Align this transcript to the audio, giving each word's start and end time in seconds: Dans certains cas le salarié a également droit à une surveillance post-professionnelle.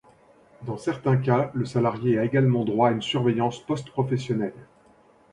Dans 0.63 0.79
certains 0.79 1.15
cas 1.17 1.51
le 1.53 1.63
salarié 1.65 2.17
a 2.17 2.25
également 2.25 2.65
droit 2.65 2.87
à 2.87 2.91
une 2.91 3.03
surveillance 3.03 3.59
post-professionnelle. 3.59 4.65